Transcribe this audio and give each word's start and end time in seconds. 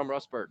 from 0.00 0.08
Rustburg. 0.08 0.46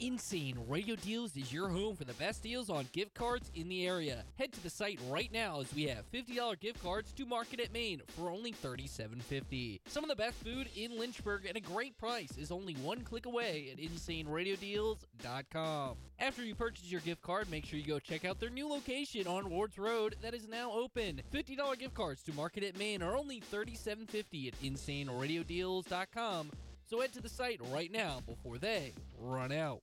Insane 0.00 0.58
Radio 0.66 0.96
Deals 0.96 1.36
is 1.36 1.52
your 1.52 1.68
home 1.68 1.94
for 1.94 2.02
the 2.04 2.14
best 2.14 2.42
deals 2.42 2.70
on 2.70 2.88
gift 2.92 3.14
cards 3.14 3.52
in 3.54 3.68
the 3.68 3.86
area. 3.86 4.24
Head 4.36 4.50
to 4.52 4.60
the 4.62 4.70
site 4.70 4.98
right 5.08 5.30
now 5.30 5.60
as 5.60 5.72
we 5.74 5.84
have 5.84 6.10
$50 6.10 6.58
gift 6.58 6.82
cards 6.82 7.12
to 7.12 7.24
Market 7.24 7.60
at 7.60 7.72
Main 7.72 8.02
for 8.16 8.30
only 8.30 8.52
$37.50. 8.52 9.78
Some 9.86 10.02
of 10.02 10.10
the 10.10 10.16
best 10.16 10.34
food 10.42 10.68
in 10.74 10.98
Lynchburg 10.98 11.46
at 11.46 11.54
a 11.54 11.60
great 11.60 11.96
price 11.98 12.36
is 12.36 12.50
only 12.50 12.74
one 12.74 13.02
click 13.02 13.26
away 13.26 13.68
at 13.70 13.78
InsaneRadioDeals.com. 13.78 15.96
After 16.18 16.42
you 16.42 16.56
purchase 16.56 16.90
your 16.90 17.02
gift 17.02 17.22
card, 17.22 17.48
make 17.48 17.64
sure 17.64 17.78
you 17.78 17.84
go 17.84 18.00
check 18.00 18.24
out 18.24 18.40
their 18.40 18.50
new 18.50 18.68
location 18.68 19.28
on 19.28 19.50
Wards 19.50 19.78
Road 19.78 20.16
that 20.22 20.34
is 20.34 20.48
now 20.48 20.72
open. 20.72 21.22
$50 21.32 21.78
gift 21.78 21.94
cards 21.94 22.24
to 22.24 22.32
Market 22.32 22.64
at 22.64 22.76
Main 22.76 23.02
are 23.02 23.16
only 23.16 23.40
$37.50 23.52 24.48
at 24.48 24.60
InsaneRadioDeals.com. 24.62 26.50
So 26.90 27.00
head 27.00 27.12
to 27.12 27.22
the 27.22 27.28
site 27.28 27.60
right 27.70 27.92
now 27.92 28.18
before 28.26 28.58
they 28.58 28.94
run 29.16 29.52
out. 29.52 29.80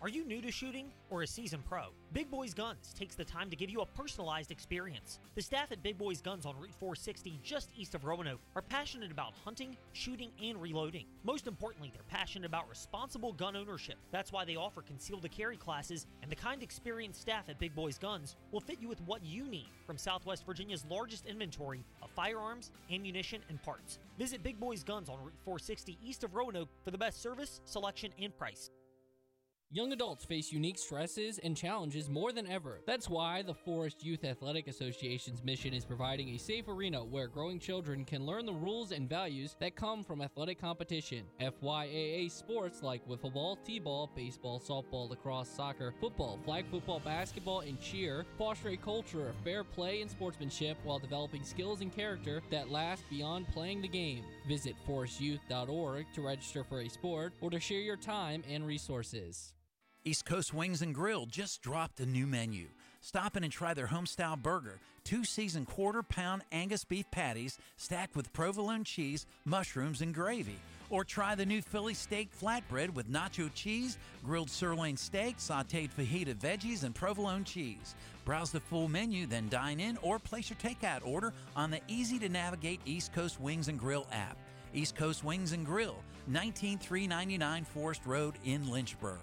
Are 0.00 0.08
you 0.08 0.24
new 0.24 0.40
to 0.42 0.52
shooting 0.52 0.92
or 1.10 1.22
a 1.22 1.26
seasoned 1.26 1.64
pro? 1.64 1.86
Big 2.12 2.30
Boys 2.30 2.54
Guns 2.54 2.94
takes 2.96 3.16
the 3.16 3.24
time 3.24 3.50
to 3.50 3.56
give 3.56 3.68
you 3.68 3.80
a 3.80 3.86
personalized 3.86 4.52
experience. 4.52 5.18
The 5.34 5.42
staff 5.42 5.72
at 5.72 5.82
Big 5.82 5.98
Boys 5.98 6.22
Guns 6.22 6.46
on 6.46 6.54
Route 6.54 6.74
460, 6.78 7.40
just 7.42 7.70
east 7.76 7.96
of 7.96 8.04
Roanoke, 8.04 8.38
are 8.54 8.62
passionate 8.62 9.10
about 9.10 9.34
hunting, 9.44 9.76
shooting, 9.94 10.30
and 10.40 10.62
reloading. 10.62 11.06
Most 11.24 11.48
importantly, 11.48 11.90
they're 11.92 12.04
passionate 12.04 12.46
about 12.46 12.70
responsible 12.70 13.32
gun 13.32 13.56
ownership. 13.56 13.96
That's 14.12 14.30
why 14.30 14.44
they 14.44 14.54
offer 14.54 14.82
concealed 14.82 15.22
to 15.22 15.28
carry 15.28 15.56
classes, 15.56 16.06
and 16.22 16.30
the 16.30 16.36
kind 16.36 16.62
experienced 16.62 17.20
staff 17.20 17.48
at 17.48 17.58
Big 17.58 17.74
Boys 17.74 17.98
Guns 17.98 18.36
will 18.52 18.60
fit 18.60 18.78
you 18.80 18.86
with 18.86 19.00
what 19.00 19.24
you 19.24 19.48
need 19.48 19.70
from 19.84 19.98
Southwest 19.98 20.46
Virginia's 20.46 20.84
largest 20.88 21.26
inventory 21.26 21.84
of 22.02 22.10
firearms, 22.10 22.70
ammunition, 22.92 23.40
and 23.48 23.60
parts. 23.64 23.98
Visit 24.16 24.44
Big 24.44 24.60
Boys 24.60 24.84
Guns 24.84 25.08
on 25.08 25.18
Route 25.18 25.34
460 25.44 25.98
east 26.00 26.22
of 26.22 26.36
Roanoke 26.36 26.68
for 26.84 26.92
the 26.92 26.98
best 26.98 27.20
service, 27.20 27.60
selection, 27.64 28.12
and 28.22 28.36
price. 28.38 28.70
Young 29.70 29.92
adults 29.92 30.24
face 30.24 30.50
unique 30.50 30.78
stresses 30.78 31.38
and 31.40 31.54
challenges 31.54 32.08
more 32.08 32.32
than 32.32 32.46
ever. 32.46 32.80
That's 32.86 33.06
why 33.06 33.42
the 33.42 33.52
Forest 33.52 34.02
Youth 34.02 34.24
Athletic 34.24 34.66
Association's 34.66 35.44
mission 35.44 35.74
is 35.74 35.84
providing 35.84 36.30
a 36.30 36.38
safe 36.38 36.68
arena 36.68 37.04
where 37.04 37.28
growing 37.28 37.58
children 37.58 38.06
can 38.06 38.24
learn 38.24 38.46
the 38.46 38.52
rules 38.54 38.92
and 38.92 39.06
values 39.06 39.56
that 39.60 39.76
come 39.76 40.02
from 40.02 40.22
athletic 40.22 40.58
competition. 40.58 41.24
FYAA 41.38 42.30
sports 42.30 42.82
like 42.82 43.06
wiffle 43.06 43.30
ball, 43.30 43.56
t-ball, 43.56 44.10
baseball, 44.16 44.58
softball, 44.58 45.10
lacrosse, 45.10 45.50
soccer, 45.50 45.92
football, 46.00 46.38
flag 46.46 46.64
football, 46.70 47.00
basketball, 47.00 47.60
and 47.60 47.78
cheer 47.78 48.24
foster 48.38 48.70
a 48.70 48.76
culture 48.78 49.28
of 49.28 49.36
fair 49.44 49.64
play 49.64 50.00
and 50.00 50.10
sportsmanship 50.10 50.78
while 50.82 50.98
developing 50.98 51.44
skills 51.44 51.82
and 51.82 51.94
character 51.94 52.40
that 52.50 52.70
last 52.70 53.04
beyond 53.10 53.46
playing 53.48 53.82
the 53.82 53.88
game. 53.88 54.24
Visit 54.48 54.76
forestyouth.org 54.88 56.06
to 56.14 56.22
register 56.22 56.64
for 56.64 56.80
a 56.80 56.88
sport 56.88 57.34
or 57.42 57.50
to 57.50 57.60
share 57.60 57.80
your 57.80 57.98
time 57.98 58.42
and 58.48 58.66
resources. 58.66 59.52
East 60.08 60.24
Coast 60.24 60.54
Wings 60.54 60.80
and 60.80 60.94
Grill 60.94 61.26
just 61.26 61.60
dropped 61.60 62.00
a 62.00 62.06
new 62.06 62.26
menu. 62.26 62.68
Stop 63.02 63.36
in 63.36 63.44
and 63.44 63.52
try 63.52 63.74
their 63.74 63.88
homestyle 63.88 64.42
burger, 64.42 64.80
two 65.04 65.22
seasoned 65.22 65.66
quarter 65.66 66.02
pound 66.02 66.44
Angus 66.50 66.82
beef 66.82 67.04
patties 67.10 67.58
stacked 67.76 68.16
with 68.16 68.32
provolone 68.32 68.84
cheese, 68.84 69.26
mushrooms, 69.44 70.00
and 70.00 70.14
gravy. 70.14 70.56
Or 70.88 71.04
try 71.04 71.34
the 71.34 71.44
new 71.44 71.60
Philly 71.60 71.92
steak 71.92 72.30
flatbread 72.34 72.94
with 72.94 73.12
nacho 73.12 73.52
cheese, 73.52 73.98
grilled 74.24 74.48
sirloin 74.48 74.96
steak, 74.96 75.36
sauteed 75.36 75.90
fajita 75.90 76.34
veggies, 76.36 76.84
and 76.84 76.94
provolone 76.94 77.44
cheese. 77.44 77.94
Browse 78.24 78.50
the 78.50 78.60
full 78.60 78.88
menu, 78.88 79.26
then 79.26 79.50
dine 79.50 79.78
in 79.78 79.98
or 79.98 80.18
place 80.18 80.48
your 80.48 80.56
takeout 80.56 81.06
order 81.06 81.34
on 81.54 81.70
the 81.70 81.82
easy 81.86 82.18
to 82.20 82.30
navigate 82.30 82.80
East 82.86 83.12
Coast 83.12 83.38
Wings 83.38 83.68
and 83.68 83.78
Grill 83.78 84.06
app. 84.10 84.38
East 84.72 84.96
Coast 84.96 85.22
Wings 85.22 85.52
and 85.52 85.66
Grill, 85.66 85.96
19399 86.28 87.64
Forest 87.64 88.06
Road 88.06 88.36
in 88.46 88.70
Lynchburg. 88.70 89.18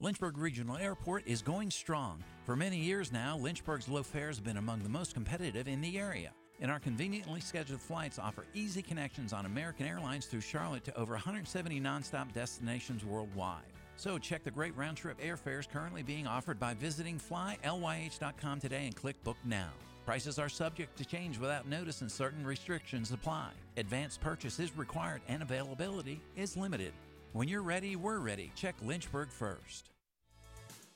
Lynchburg 0.00 0.38
Regional 0.38 0.76
Airport 0.76 1.24
is 1.26 1.42
going 1.42 1.72
strong. 1.72 2.22
For 2.44 2.54
many 2.54 2.78
years 2.78 3.10
now, 3.10 3.36
Lynchburg's 3.36 3.88
low 3.88 4.04
fares 4.04 4.36
have 4.36 4.44
been 4.44 4.58
among 4.58 4.84
the 4.84 4.88
most 4.88 5.12
competitive 5.12 5.66
in 5.66 5.80
the 5.80 5.98
area. 5.98 6.30
And 6.60 6.70
our 6.70 6.78
conveniently 6.78 7.40
scheduled 7.40 7.80
flights 7.80 8.16
offer 8.16 8.44
easy 8.54 8.80
connections 8.80 9.32
on 9.32 9.44
American 9.44 9.86
Airlines 9.86 10.26
through 10.26 10.42
Charlotte 10.42 10.84
to 10.84 10.96
over 10.96 11.14
170 11.14 11.80
nonstop 11.80 12.32
destinations 12.32 13.04
worldwide. 13.04 13.72
So 13.96 14.18
check 14.18 14.44
the 14.44 14.52
great 14.52 14.76
round 14.76 14.96
trip 14.96 15.20
airfares 15.20 15.68
currently 15.68 16.04
being 16.04 16.28
offered 16.28 16.60
by 16.60 16.74
visiting 16.74 17.18
flylyh.com 17.18 18.60
today 18.60 18.86
and 18.86 18.94
click 18.94 19.20
Book 19.24 19.38
Now. 19.44 19.70
Prices 20.06 20.38
are 20.38 20.48
subject 20.48 20.96
to 20.98 21.04
change 21.04 21.38
without 21.38 21.66
notice 21.66 22.02
and 22.02 22.10
certain 22.10 22.46
restrictions 22.46 23.10
apply. 23.10 23.50
Advanced 23.76 24.20
purchase 24.20 24.60
is 24.60 24.76
required 24.76 25.22
and 25.26 25.42
availability 25.42 26.20
is 26.36 26.56
limited. 26.56 26.92
When 27.34 27.46
you're 27.46 27.62
ready, 27.62 27.94
we're 27.94 28.20
ready. 28.20 28.50
Check 28.54 28.74
Lynchburg 28.82 29.28
first. 29.30 29.90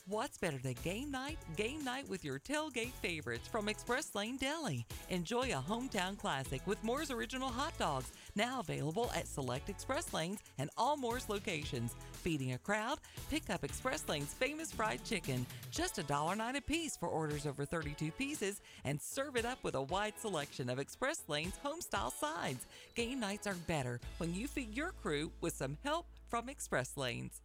What's 0.08 0.38
better 0.38 0.58
than 0.58 0.74
game 0.82 1.12
night? 1.12 1.38
Game 1.56 1.84
night 1.84 2.08
with 2.08 2.24
your 2.24 2.40
tailgate 2.40 2.90
favorites 3.02 3.46
from 3.46 3.68
Express 3.68 4.14
Lane 4.14 4.36
Deli. 4.36 4.84
Enjoy 5.10 5.52
a 5.52 5.62
hometown 5.62 6.18
classic 6.18 6.66
with 6.66 6.82
Moore's 6.82 7.12
Original 7.12 7.48
Hot 7.48 7.76
Dogs, 7.78 8.10
now 8.34 8.58
available 8.60 9.12
at 9.14 9.28
select 9.28 9.68
Express 9.68 10.12
Lanes 10.12 10.40
and 10.58 10.70
all 10.76 10.96
Moore's 10.96 11.28
locations. 11.28 11.94
Feeding 12.14 12.54
a 12.54 12.58
crowd? 12.58 12.98
Pick 13.30 13.48
up 13.48 13.62
Express 13.62 14.08
Lane's 14.08 14.32
famous 14.32 14.72
fried 14.72 15.04
chicken, 15.04 15.46
just 15.70 15.96
$1.09 15.96 16.56
a 16.56 16.60
piece 16.62 16.96
for 16.96 17.08
orders 17.08 17.46
over 17.46 17.64
32 17.64 18.10
pieces, 18.12 18.60
and 18.84 19.00
serve 19.00 19.36
it 19.36 19.44
up 19.44 19.62
with 19.62 19.76
a 19.76 19.82
wide 19.82 20.14
selection 20.18 20.68
of 20.68 20.80
Express 20.80 21.22
Lane's 21.28 21.60
homestyle 21.64 22.12
sides. 22.12 22.66
Game 22.96 23.20
nights 23.20 23.46
are 23.46 23.56
better 23.68 24.00
when 24.16 24.34
you 24.34 24.48
feed 24.48 24.74
your 24.74 24.92
crew 25.02 25.30
with 25.40 25.54
some 25.54 25.76
help 25.84 26.06
from 26.32 26.48
Express 26.48 26.96
Lanes. 26.96 27.42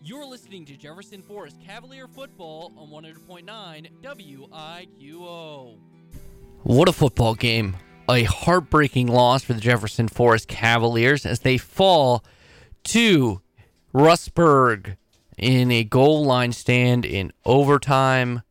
You're 0.00 0.24
listening 0.24 0.64
to 0.66 0.76
Jefferson 0.76 1.22
Forest 1.22 1.56
Cavalier 1.66 2.06
Football 2.06 2.72
on 2.76 2.90
100.9 2.90 3.88
WIQO. 4.00 5.78
What 6.62 6.88
a 6.88 6.92
football 6.92 7.34
game. 7.34 7.78
A 8.08 8.22
heartbreaking 8.22 9.08
loss 9.08 9.42
for 9.42 9.54
the 9.54 9.60
Jefferson 9.60 10.06
Forest 10.06 10.46
Cavaliers 10.46 11.26
as 11.26 11.40
they 11.40 11.58
fall 11.58 12.22
to 12.84 13.40
Rustburg 13.92 14.96
in 15.36 15.72
a 15.72 15.82
goal 15.82 16.24
line 16.24 16.52
stand 16.52 17.04
in 17.04 17.32
overtime. 17.44 18.42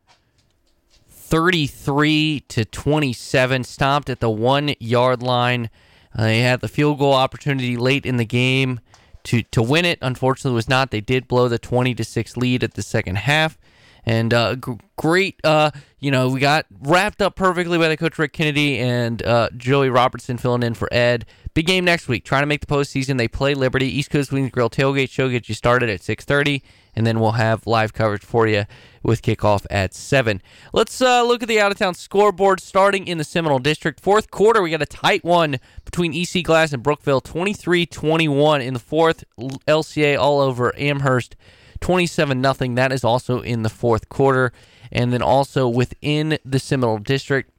33 1.27 2.43
to 2.49 2.65
27, 2.65 3.63
stopped 3.63 4.09
at 4.11 4.19
the 4.19 4.29
one 4.29 4.75
yard 4.79 5.23
line. 5.23 5.71
Uh, 6.15 6.23
they 6.23 6.41
had 6.41 6.61
the 6.61 6.67
field 6.67 6.99
goal 6.99 7.13
opportunity 7.13 7.75
late 7.75 8.05
in 8.05 8.17
the 8.17 8.25
game 8.25 8.79
to 9.23 9.41
to 9.43 9.61
win 9.63 9.85
it. 9.85 9.97
Unfortunately, 10.01 10.53
was 10.55 10.69
not. 10.69 10.91
They 10.91 11.01
did 11.01 11.27
blow 11.27 11.47
the 11.47 11.57
20 11.57 11.95
to 11.95 12.03
six 12.03 12.37
lead 12.37 12.63
at 12.63 12.75
the 12.75 12.83
second 12.83 13.17
half, 13.17 13.57
and 14.05 14.33
uh, 14.33 14.55
g- 14.55 14.77
great. 14.97 15.39
Uh, 15.43 15.71
you 15.99 16.11
know, 16.11 16.29
we 16.29 16.39
got 16.39 16.67
wrapped 16.79 17.21
up 17.23 17.35
perfectly 17.35 17.79
by 17.79 17.87
the 17.89 17.97
coach 17.97 18.19
Rick 18.19 18.33
Kennedy 18.33 18.77
and 18.77 19.23
uh, 19.23 19.49
Joey 19.57 19.89
Robertson 19.89 20.37
filling 20.37 20.61
in 20.61 20.75
for 20.75 20.87
Ed. 20.93 21.25
Big 21.55 21.67
game 21.67 21.85
next 21.85 22.09
week. 22.09 22.25
Trying 22.25 22.41
to 22.41 22.47
make 22.47 22.59
the 22.59 22.67
postseason. 22.67 23.17
They 23.17 23.29
play 23.29 23.53
Liberty. 23.53 23.87
East 23.87 24.09
Coast 24.09 24.29
Wings 24.29 24.51
Grill 24.51 24.69
tailgate 24.69 25.09
show 25.09 25.29
gets 25.29 25.47
you 25.47 25.55
started 25.55 25.89
at 25.89 26.01
6:30, 26.01 26.61
and 26.93 27.07
then 27.07 27.21
we'll 27.21 27.31
have 27.31 27.65
live 27.65 27.93
coverage 27.93 28.23
for 28.25 28.45
you 28.45 28.65
with 29.03 29.21
kickoff 29.21 29.65
at 29.69 29.93
7. 29.93 30.41
Let's 30.73 30.99
uh, 30.99 31.23
look 31.23 31.41
at 31.41 31.47
the 31.47 31.61
out 31.61 31.71
of 31.71 31.77
town 31.77 31.93
scoreboard 31.93 32.59
starting 32.59 33.07
in 33.07 33.19
the 33.19 33.23
Seminole 33.23 33.59
District. 33.59 34.01
Fourth 34.01 34.31
quarter, 34.31 34.61
we 34.61 34.69
got 34.69 34.81
a 34.81 34.85
tight 34.85 35.23
one 35.23 35.61
between 35.85 36.13
EC 36.13 36.43
Glass 36.43 36.73
and 36.73 36.83
Brookville, 36.83 37.21
23 37.21 37.85
21 37.85 38.61
in 38.61 38.73
the 38.73 38.79
fourth. 38.81 39.23
LCA 39.39 40.19
all 40.19 40.41
over 40.41 40.77
Amherst, 40.77 41.37
27 41.79 42.43
0. 42.43 42.75
That 42.75 42.91
is 42.91 43.05
also 43.05 43.39
in 43.39 43.63
the 43.63 43.69
fourth 43.69 44.09
quarter. 44.09 44.51
And 44.91 45.13
then 45.13 45.21
also 45.21 45.69
within 45.69 46.37
the 46.43 46.59
Seminole 46.59 46.97
District, 46.97 47.49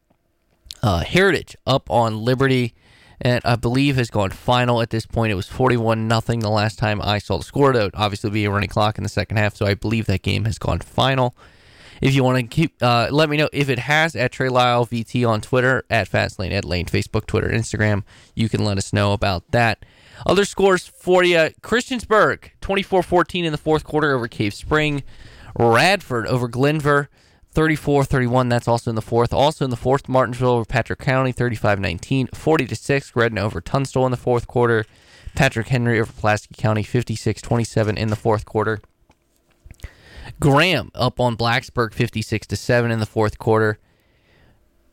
uh, 0.82 0.98
Heritage 0.98 1.56
up 1.66 1.90
on 1.90 2.22
Liberty 2.22 2.74
and 3.20 3.40
I 3.44 3.56
believe 3.56 3.96
has 3.96 4.10
gone 4.10 4.30
final 4.30 4.82
at 4.82 4.90
this 4.90 5.06
point. 5.06 5.32
It 5.32 5.36
was 5.36 5.48
41 5.48 6.08
nothing 6.08 6.40
the 6.40 6.50
last 6.50 6.78
time 6.78 7.00
I 7.02 7.18
saw 7.18 7.38
the 7.38 7.44
score. 7.44 7.72
Though 7.72 7.90
obviously 7.94 8.30
be 8.30 8.44
a 8.44 8.50
running 8.50 8.68
clock 8.68 8.98
in 8.98 9.04
the 9.04 9.08
second 9.08 9.36
half, 9.36 9.56
so 9.56 9.66
I 9.66 9.74
believe 9.74 10.06
that 10.06 10.22
game 10.22 10.44
has 10.44 10.58
gone 10.58 10.80
final. 10.80 11.34
If 12.00 12.14
you 12.14 12.22
want 12.22 12.38
to 12.38 12.46
keep, 12.46 12.74
uh, 12.82 13.08
let 13.10 13.30
me 13.30 13.38
know 13.38 13.48
if 13.52 13.70
it 13.70 13.78
has 13.78 14.14
at 14.14 14.32
Trey 14.32 14.50
Lyle 14.50 14.86
VT 14.86 15.26
on 15.26 15.40
Twitter, 15.40 15.84
at 15.88 16.10
Fastlane, 16.10 16.52
at 16.52 16.64
Lane, 16.64 16.86
Facebook, 16.86 17.26
Twitter, 17.26 17.48
Instagram. 17.48 18.02
You 18.34 18.48
can 18.48 18.64
let 18.64 18.76
us 18.76 18.92
know 18.92 19.12
about 19.14 19.50
that. 19.52 19.84
Other 20.26 20.44
scores 20.44 20.86
for 20.86 21.24
you 21.24 21.50
Christiansburg, 21.62 22.50
24 22.60 23.02
14 23.02 23.44
in 23.44 23.52
the 23.52 23.58
fourth 23.58 23.84
quarter 23.84 24.14
over 24.14 24.28
Cave 24.28 24.54
Spring. 24.54 25.02
Radford 25.58 26.26
over 26.26 26.48
Glenvar, 26.48 27.08
34 27.56 28.05
31. 28.05 28.50
That's 28.50 28.69
also 28.69 28.91
in 28.91 28.97
the 28.97 29.00
fourth. 29.03 29.32
Also 29.32 29.64
in 29.64 29.70
the 29.70 29.79
fourth, 29.79 30.11
Martinsville 30.11 30.50
over 30.50 30.67
Patrick 30.67 30.99
County, 30.99 31.32
35 31.32 31.81
19. 31.81 32.26
40 32.35 32.75
6, 32.75 33.11
Gretna 33.12 33.41
over 33.41 33.62
Tunstall 33.62 34.05
in 34.05 34.11
the 34.11 34.19
fourth 34.19 34.47
quarter. 34.47 34.85
Patrick 35.35 35.69
Henry 35.69 35.99
over 35.99 36.12
Pulaski 36.12 36.55
County, 36.55 36.82
56 36.82 37.41
27 37.41 37.97
in 37.97 38.08
the 38.08 38.17
fourth 38.17 38.44
quarter. 38.44 38.81
Graham 40.38 40.91
up 40.94 41.19
on 41.19 41.35
Blacksburg, 41.35 41.94
56 41.94 42.47
7 42.61 42.91
in 42.91 43.00
the 43.00 43.06
fourth 43.06 43.38
quarter. 43.38 43.79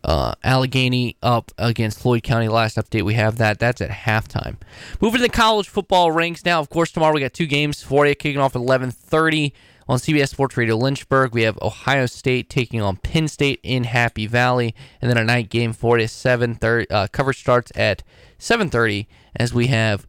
uh, 0.06 0.36
Alleghany 0.42 1.18
up 1.21 1.51
against 1.57 2.00
Floyd 2.00 2.24
County. 2.24 2.48
Last 2.48 2.77
update 2.77 3.04
we 3.04 3.16
have 3.16 3.38
that. 3.39 3.59
That's 3.59 3.81
at 3.81 3.89
halftime. 3.89 4.56
Moving 5.01 5.19
to 5.19 5.27
the 5.27 5.33
college 5.33 5.68
football 5.68 6.13
ranks 6.13 6.45
now. 6.45 6.62
Of 6.62 6.69
course, 6.69 6.92
tomorrow 6.92 7.13
we 7.13 7.19
got 7.19 7.33
two 7.33 7.45
games 7.45 7.83
for 7.83 8.07
you, 8.07 8.16
kicking 8.16 8.39
off 8.39 8.56
at 8.56 8.62
11:30 8.62 9.51
on 9.88 9.97
CBS 9.97 10.30
Sports 10.30 10.57
Radio 10.57 10.75
Lynchburg. 10.75 11.33
We 11.33 11.44
have 11.44 11.57
Ohio 11.62 12.06
State 12.06 12.50
taking 12.50 12.81
on 12.81 12.97
Penn 12.97 13.27
State 13.27 13.59
in 13.63 13.85
Happy 13.85 14.27
Valley, 14.27 14.74
and 15.01 15.09
then 15.09 15.18
a 15.18 15.24
night 15.24 15.50
game 15.50 15.74
for 15.74 15.97
you. 15.97 16.06
7:30 16.06 16.88
uh, 16.89 17.07
coverage 17.12 17.39
starts 17.39 17.71
at 17.75 18.03
7:30 18.39 19.07
as 19.35 19.53
we 19.53 19.68
have 19.68 20.07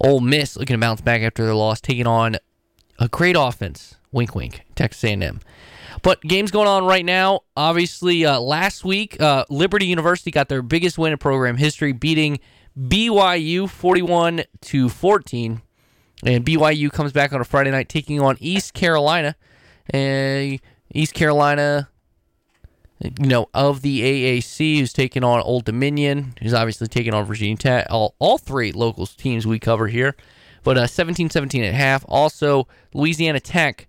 Ole 0.00 0.20
Miss 0.20 0.56
looking 0.56 0.74
to 0.74 0.80
bounce 0.80 1.00
back 1.00 1.22
after 1.22 1.44
their 1.44 1.54
loss, 1.54 1.80
taking 1.80 2.06
on 2.06 2.36
a 2.98 3.08
great 3.08 3.36
offense. 3.38 3.96
Wink, 4.12 4.34
wink. 4.34 4.62
Texas 4.76 5.02
A&M. 5.04 5.40
But 6.02 6.20
games 6.20 6.50
going 6.50 6.68
on 6.68 6.84
right 6.84 7.04
now. 7.04 7.40
Obviously, 7.56 8.24
uh, 8.24 8.38
last 8.38 8.84
week, 8.84 9.20
uh, 9.20 9.44
Liberty 9.48 9.86
University 9.86 10.30
got 10.30 10.48
their 10.48 10.62
biggest 10.62 10.98
win 10.98 11.12
in 11.12 11.18
program 11.18 11.56
history, 11.56 11.92
beating 11.92 12.38
BYU 12.78 13.68
41 13.68 14.44
to 14.62 14.88
14. 14.88 15.62
And 16.24 16.44
BYU 16.44 16.90
comes 16.90 17.12
back 17.12 17.32
on 17.32 17.40
a 17.40 17.44
Friday 17.44 17.70
night, 17.70 17.88
taking 17.88 18.20
on 18.20 18.36
East 18.40 18.74
Carolina. 18.74 19.36
And 19.90 20.58
East 20.92 21.12
Carolina, 21.12 21.90
you 23.00 23.26
know, 23.26 23.48
of 23.52 23.82
the 23.82 24.00
AAC, 24.00 24.78
who's 24.78 24.92
taking 24.92 25.22
on 25.22 25.40
Old 25.42 25.64
Dominion, 25.64 26.34
who's 26.40 26.54
obviously 26.54 26.88
taking 26.88 27.12
on 27.12 27.24
Virginia 27.24 27.56
Tech. 27.56 27.86
All, 27.90 28.14
all 28.18 28.38
three 28.38 28.72
local 28.72 29.06
teams 29.06 29.46
we 29.46 29.58
cover 29.58 29.88
here. 29.88 30.16
But 30.62 30.78
uh, 30.78 30.86
17 30.86 31.28
17 31.28 31.62
at 31.62 31.74
half. 31.74 32.04
Also, 32.08 32.66
Louisiana 32.94 33.40
Tech 33.40 33.88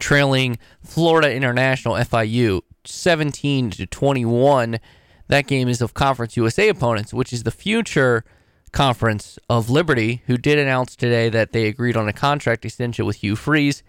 trailing 0.00 0.58
Florida 0.82 1.32
International 1.32 1.94
FIU 1.94 2.62
17 2.84 3.70
to 3.70 3.86
21. 3.86 4.80
That 5.28 5.46
game 5.46 5.68
is 5.68 5.80
of 5.80 5.94
Conference 5.94 6.36
USA 6.36 6.68
opponents, 6.68 7.14
which 7.14 7.32
is 7.32 7.44
the 7.44 7.52
future 7.52 8.24
conference 8.72 9.38
of 9.48 9.70
Liberty, 9.70 10.22
who 10.26 10.36
did 10.36 10.58
announce 10.58 10.96
today 10.96 11.28
that 11.28 11.52
they 11.52 11.66
agreed 11.66 11.96
on 11.96 12.08
a 12.08 12.12
contract 12.12 12.64
extension 12.64 13.04
with 13.04 13.16
Hugh 13.16 13.36
Freeze. 13.36 13.82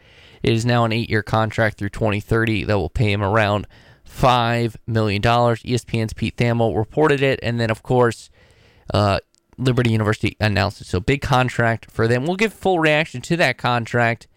It 0.43 0.53
is 0.53 0.65
now 0.65 0.83
an 0.85 0.91
eight 0.91 1.09
year 1.09 1.23
contract 1.23 1.77
through 1.77 1.89
2030 1.89 2.65
that 2.65 2.77
will 2.77 2.89
pay 2.89 3.11
him 3.11 3.23
around 3.23 3.65
$5 4.07 4.75
million. 4.85 5.21
ESPN's 5.21 6.13
Pete 6.13 6.35
Thamel 6.35 6.77
reported 6.77 7.21
it. 7.21 7.39
And 7.41 7.59
then, 7.59 7.71
of 7.71 7.81
course, 7.81 8.29
uh, 8.93 9.19
Liberty 9.57 9.91
University 9.91 10.35
announced 10.39 10.81
it. 10.81 10.87
So, 10.87 10.99
big 10.99 11.21
contract 11.21 11.89
for 11.89 12.07
them. 12.07 12.25
We'll 12.25 12.35
give 12.35 12.53
full 12.53 12.79
reaction 12.79 13.21
to 13.21 13.37
that 13.37 13.57
contract 13.57 14.27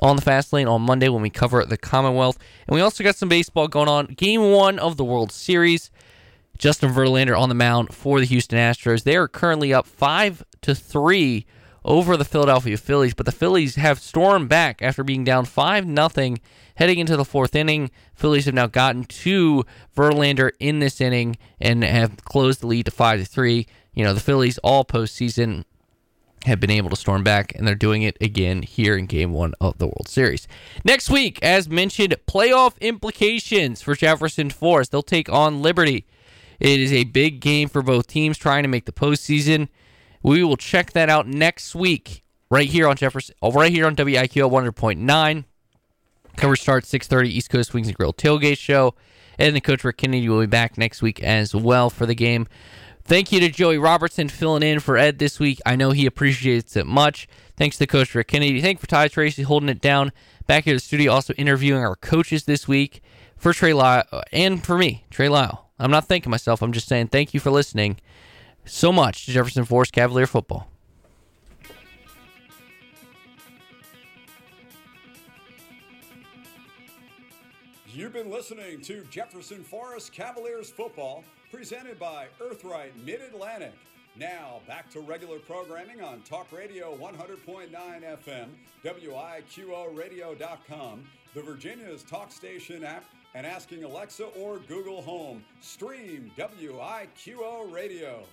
on 0.00 0.16
the 0.16 0.22
fast 0.22 0.52
lane 0.52 0.66
on 0.66 0.82
Monday 0.82 1.08
when 1.08 1.22
we 1.22 1.30
cover 1.30 1.64
the 1.64 1.76
Commonwealth. 1.76 2.38
And 2.66 2.74
we 2.74 2.80
also 2.80 3.04
got 3.04 3.16
some 3.16 3.28
baseball 3.28 3.68
going 3.68 3.88
on. 3.88 4.06
Game 4.06 4.50
one 4.50 4.78
of 4.78 4.96
the 4.96 5.04
World 5.04 5.30
Series. 5.30 5.90
Justin 6.62 6.92
Verlander 6.92 7.36
on 7.36 7.48
the 7.48 7.56
mound 7.56 7.92
for 7.92 8.20
the 8.20 8.26
Houston 8.26 8.56
Astros. 8.56 9.02
They 9.02 9.16
are 9.16 9.26
currently 9.26 9.74
up 9.74 9.84
five 9.84 10.44
to 10.60 10.76
three 10.76 11.44
over 11.84 12.16
the 12.16 12.24
Philadelphia 12.24 12.76
Phillies, 12.76 13.14
but 13.14 13.26
the 13.26 13.32
Phillies 13.32 13.74
have 13.74 13.98
stormed 13.98 14.48
back 14.48 14.80
after 14.80 15.02
being 15.02 15.24
down 15.24 15.44
five 15.44 15.84
nothing 15.84 16.40
heading 16.76 17.00
into 17.00 17.16
the 17.16 17.24
fourth 17.24 17.56
inning. 17.56 17.90
Phillies 18.14 18.44
have 18.44 18.54
now 18.54 18.68
gotten 18.68 19.02
to 19.06 19.64
Verlander 19.96 20.52
in 20.60 20.78
this 20.78 21.00
inning 21.00 21.36
and 21.60 21.82
have 21.82 22.24
closed 22.24 22.60
the 22.60 22.68
lead 22.68 22.84
to 22.84 22.92
five 22.92 23.18
to 23.18 23.26
three. 23.26 23.66
You 23.92 24.04
know 24.04 24.14
the 24.14 24.20
Phillies 24.20 24.58
all 24.58 24.84
postseason 24.84 25.64
have 26.44 26.60
been 26.60 26.70
able 26.70 26.90
to 26.90 26.96
storm 26.96 27.24
back, 27.24 27.56
and 27.56 27.66
they're 27.66 27.74
doing 27.74 28.02
it 28.02 28.16
again 28.20 28.62
here 28.62 28.96
in 28.96 29.06
Game 29.06 29.32
One 29.32 29.54
of 29.60 29.78
the 29.78 29.86
World 29.86 30.06
Series. 30.06 30.46
Next 30.84 31.10
week, 31.10 31.40
as 31.42 31.68
mentioned, 31.68 32.14
playoff 32.28 32.80
implications 32.80 33.82
for 33.82 33.96
Jefferson 33.96 34.50
Forest. 34.50 34.92
They'll 34.92 35.02
take 35.02 35.28
on 35.28 35.60
Liberty. 35.60 36.06
It 36.62 36.78
is 36.78 36.92
a 36.92 37.02
big 37.02 37.40
game 37.40 37.68
for 37.68 37.82
both 37.82 38.06
teams 38.06 38.38
trying 38.38 38.62
to 38.62 38.68
make 38.68 38.84
the 38.84 38.92
postseason. 38.92 39.66
We 40.22 40.44
will 40.44 40.56
check 40.56 40.92
that 40.92 41.08
out 41.08 41.26
next 41.26 41.74
week, 41.74 42.22
right 42.50 42.68
here 42.68 42.86
on 42.86 42.94
Jefferson, 42.94 43.34
right 43.42 43.72
here 43.72 43.84
on 43.84 43.96
WIQL 43.96 44.48
100.9. 44.48 45.44
Coverage 46.36 46.60
starts 46.60 46.88
6:30 46.88 47.30
East 47.30 47.50
Coast 47.50 47.74
Wings 47.74 47.88
and 47.88 47.96
Grill 47.96 48.12
tailgate 48.12 48.58
show, 48.58 48.94
and 49.40 49.56
the 49.56 49.60
Coach 49.60 49.82
Rick 49.82 49.96
Kennedy 49.96 50.28
will 50.28 50.38
be 50.38 50.46
back 50.46 50.78
next 50.78 51.02
week 51.02 51.20
as 51.20 51.52
well 51.52 51.90
for 51.90 52.06
the 52.06 52.14
game. 52.14 52.46
Thank 53.02 53.32
you 53.32 53.40
to 53.40 53.48
Joey 53.48 53.78
Robertson 53.78 54.28
filling 54.28 54.62
in 54.62 54.78
for 54.78 54.96
Ed 54.96 55.18
this 55.18 55.40
week. 55.40 55.60
I 55.66 55.74
know 55.74 55.90
he 55.90 56.06
appreciates 56.06 56.76
it 56.76 56.86
much. 56.86 57.26
Thanks 57.56 57.76
to 57.78 57.88
Coach 57.88 58.14
Rick 58.14 58.28
Kennedy. 58.28 58.60
Thank 58.60 58.78
for 58.78 58.86
Ty 58.86 59.08
Tracy 59.08 59.42
holding 59.42 59.68
it 59.68 59.80
down 59.80 60.12
back 60.46 60.62
here 60.62 60.74
at 60.74 60.76
the 60.76 60.86
studio, 60.86 61.10
also 61.10 61.34
interviewing 61.34 61.82
our 61.82 61.96
coaches 61.96 62.44
this 62.44 62.68
week 62.68 63.02
for 63.36 63.52
Trey 63.52 63.72
Lyle 63.72 64.04
uh, 64.12 64.22
and 64.32 64.64
for 64.64 64.78
me, 64.78 65.06
Trey 65.10 65.28
Lyle. 65.28 65.71
I'm 65.82 65.90
not 65.90 66.06
thanking 66.06 66.30
myself. 66.30 66.62
I'm 66.62 66.70
just 66.70 66.86
saying 66.86 67.08
thank 67.08 67.34
you 67.34 67.40
for 67.40 67.50
listening 67.50 67.98
so 68.64 68.92
much 68.92 69.26
to 69.26 69.32
Jefferson 69.32 69.64
Forest 69.64 69.92
Cavalier 69.92 70.28
football. 70.28 70.68
You've 77.88 78.12
been 78.12 78.30
listening 78.30 78.80
to 78.82 79.04
Jefferson 79.10 79.64
Forest 79.64 80.12
Cavaliers 80.12 80.70
football, 80.70 81.24
presented 81.50 81.98
by 81.98 82.28
Earthright 82.40 82.92
Mid 83.04 83.20
Atlantic. 83.20 83.74
Now, 84.14 84.60
back 84.66 84.90
to 84.90 85.00
regular 85.00 85.38
programming 85.38 86.02
on 86.02 86.20
Talk 86.22 86.52
Radio 86.52 86.94
100.9 86.98 87.70
FM, 87.70 88.48
WIQORadio.com, 88.84 91.04
the 91.34 91.40
Virginia's 91.40 92.02
Talk 92.02 92.30
Station 92.30 92.84
app, 92.84 93.06
and 93.34 93.46
asking 93.46 93.84
Alexa 93.84 94.24
or 94.38 94.58
Google 94.68 95.00
Home. 95.00 95.42
Stream 95.62 96.30
WIQO 96.36 97.72
Radio. 97.72 98.24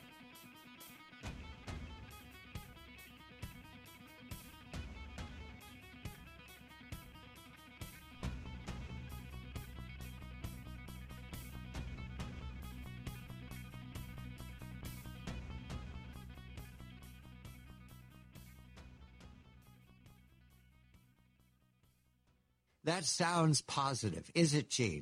That 22.85 23.03
sounds 23.03 23.61
positive. 23.61 24.31
Is 24.33 24.53
it, 24.53 24.69
Gene? 24.69 24.97